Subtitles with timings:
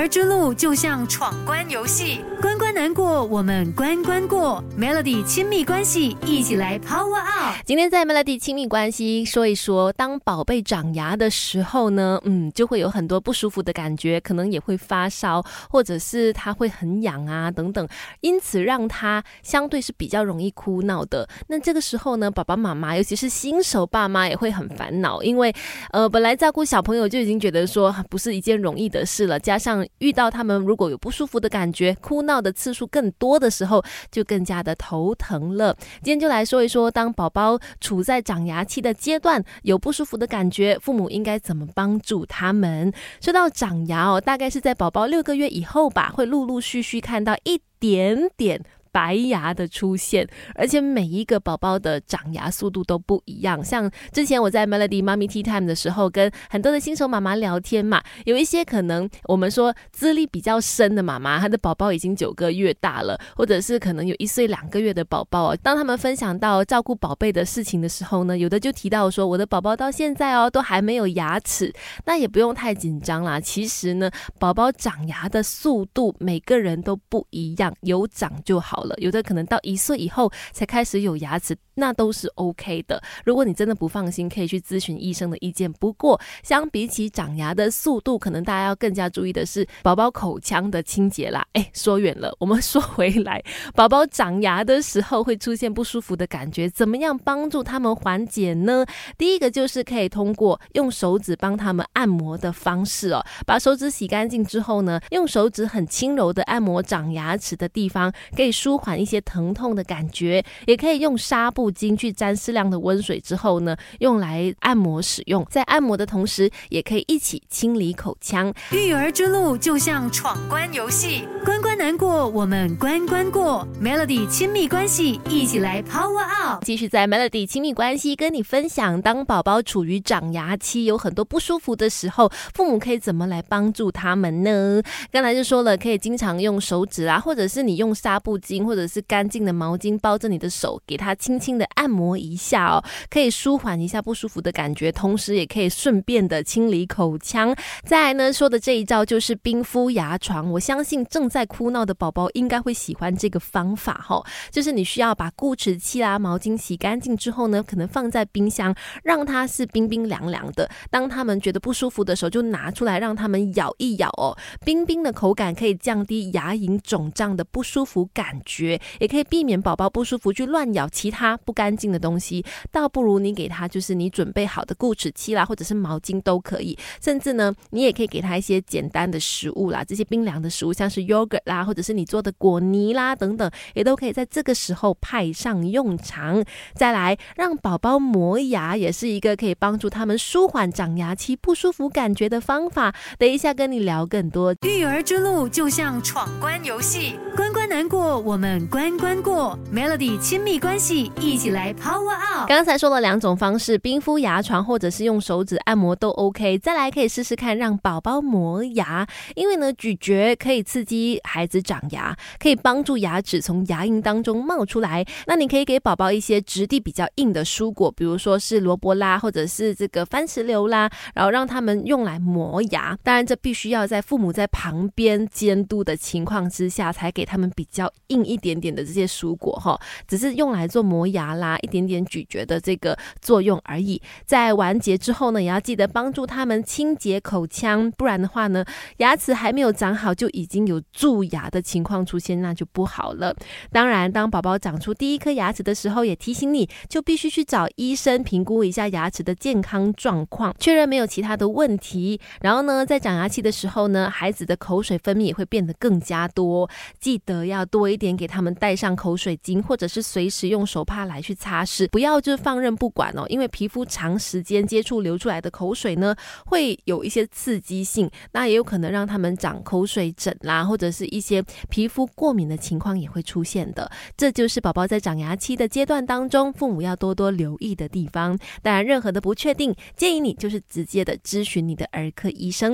[0.00, 4.64] 儿之路就像闯关游戏，关关难过，我们关关过。
[4.78, 7.56] Melody 亲密关系，一起来 Power Up。
[7.66, 17.86] 今天在 Melody 亲密关系说一说，当宝贝长牙的时候呢，嗯，就会有很多不舒服的感觉，可能也会发烧，或者是他会很痒啊等等，
[18.22, 21.28] 因此让他相对是比较容易哭闹的。
[21.48, 25.54] 那这个时候呢，爸爸妈妈，尤其是新手爸妈也会很烦恼，因为
[25.90, 35.76] 呃，本来照顾小朋友就已经觉得说不是一件容易的事了，加上遇到他们如果有不舒服的感觉，哭闹的次数更多的时候，就更加的头疼了。
[36.02, 42.92] 今天就来说一说，当宝宝处在长牙期的阶段，有不舒服的感觉，父母应该怎么帮助他们？
[43.20, 48.64] 说到长牙哦，大概是在宝宝六个月以后吧，会陆陆续续看到一点点。
[48.92, 53.64] 白牙的出现，而且每一个宝宝的长牙速度都不一样。
[53.64, 65.58] 像之前我在 Melody Mommy Tea Time 的时候，跟很多的新手妈妈聊天嘛，有一些可能我们说资历比较深的妈妈，她的宝宝已经九个月大了，或者是可能有一岁两个月的宝宝哦。
[65.62, 71.72] 当他们分享到照顾宝贝的事情的时候呢，有的就提到说，我的宝宝到现在哦都还没有牙齿，
[72.04, 73.38] 那也不用太紧张啦。
[73.38, 78.79] 其实呢，宝宝长牙的速度每个人都不一样，有长就好。
[78.82, 83.02] 了，有的可能到一岁以后才开始有牙齿，那都是 OK 的。
[83.24, 85.70] 如果你真的不放心，可以去咨询医生的意见。
[85.74, 91.46] 不过，相比起长牙的速度，可能大家要更加注意的是宝宝口腔的清洁啦。
[91.52, 93.42] 哎，说远了，我们 说回来，
[93.74, 98.84] 宝宝长牙的时候会出现不舒服的感觉，怎么样帮助他们缓解呢？
[99.18, 108.69] 第一个就是可以通过用手指帮他们按摩的方式哦，把手指洗干净之后呢，用手指很轻柔的按摩长牙齿的地方，可以舒。
[108.70, 115.44] 舒缓一些疼痛的感觉，也可以用纱布巾去沾适量的温水之后呢，用来按摩使用。
[115.50, 118.54] 在按摩的同时，也可以一起清理口腔。
[118.70, 123.66] 育儿之路就像闯关游戏，关关难过，我们关关过。
[123.82, 126.62] Melody 亲密关系，一起来 Power Out，。
[126.62, 134.82] 继续在 Melody 亲密关系跟你分享，当宝宝处于长牙期，有很多不舒服的时候，父母可以怎么来帮助他们呢？
[135.10, 138.62] 刚才就说了，可以经常用手指啊，或者是你用纱布巾。
[138.62, 147.56] 或者是干净的毛巾包着你的手，给它轻轻的按摩一下哦，可以舒缓一下不舒服的感觉，同时也可以顺便的清理口腔。
[147.86, 154.20] 再来呢，说的这一招就是冰敷牙床，我相信正在哭闹的宝宝应该会喜欢这个方法哈。
[154.50, 160.68] 就是你需要把固齿器啦、毛巾洗干净之后呢，可能放在冰箱，让它是冰冰凉凉的。
[160.90, 168.38] 当他们觉得不舒服的时候，就拿出来让他们咬一咬哦，冰冰的口感可以降低牙龈肿胀的不舒服感。
[168.44, 186.44] 觉也可以避免宝宝不舒服去乱咬其他不干净的东西，倒不如你给他就是你准备好的固齿器啦，或者是毛巾都可以，甚至呢，你也可以给他一些简单的食物啦，这些冰凉的食物，像是 yogurt 啦，或者是你做的果泥啦等等，也都可以在这个时候派上用场。
[186.74, 192.92] 再来，让宝宝磨牙也是一个可以帮助他们舒缓长牙期不舒服感觉的方法。
[193.16, 194.52] 等一下跟你聊更多。
[194.62, 198.40] 育儿之路就像闯关游戏，关关难过我。
[198.40, 202.48] 们关关过，Melody 亲密关系，一起来 Power Up。
[202.48, 206.56] 刚才说了两种方式，冰敷牙床或者是用手指按摩都 OK。
[206.56, 215.04] 再来可以试试看让宝宝磨牙，因为呢咀嚼可以刺激孩子子长牙，可以帮助牙齿从牙龈当中冒出来。
[215.26, 222.96] 那你可以给宝宝一些质地比较硬的蔬果，比如说是萝卜啦，或者是这个番石榴啦，然后让他们用来磨牙。
[223.02, 228.20] 当然这必须要在父母在旁边监督的情况之下，才给他们比较硬。
[228.30, 234.00] 一点点的这些蔬果哈，只是用来做磨牙啦，一点点咀嚼的这个作用而已。
[234.24, 238.64] 在完结之后呢，也要记得帮助他们清洁口腔，不然的话呢，
[238.98, 243.34] 牙齿还没有长好就已经有蛀牙的情况出现，那就不好了。
[243.72, 252.20] 当然，当宝宝长出第一颗牙齿的时候，也提醒你就必须去找医生评估一下牙齿的健康状况，确认没有其他的问题。
[252.42, 256.68] 然后呢，在长牙期的时候呢，孩子的口水分泌也会变得更加多，
[257.00, 258.10] 记得要多一点。
[258.20, 263.24] 给他们带上口水巾，或者是随时用手帕来去擦拭，不要就放任不管哦。
[263.28, 266.14] 因为皮肤长时间接触流出来的口水呢，
[266.46, 273.90] 会有一些刺激性，那也有可能让他们长口水疹啦，或者是一一些皮肤过敏的情况也会出现的。
[274.16, 278.38] 这就是宝宝在长牙期的阶段当中，父母要多多留意的地方。
[278.62, 282.68] 当然，任何的不确定，建议你就是直接的咨询你的儿科医生。